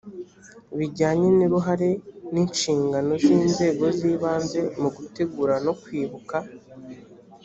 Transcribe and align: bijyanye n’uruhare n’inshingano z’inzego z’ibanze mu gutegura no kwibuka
bijyanye 0.77 1.27
n’uruhare 1.37 1.89
n’inshingano 2.33 3.11
z’inzego 3.23 3.83
z’ibanze 3.97 4.59
mu 4.81 4.89
gutegura 4.95 5.55
no 5.65 5.73
kwibuka 5.81 6.37